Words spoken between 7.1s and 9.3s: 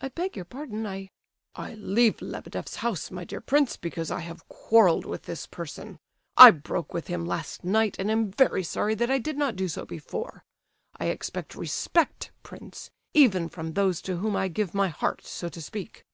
last night, and am very sorry that I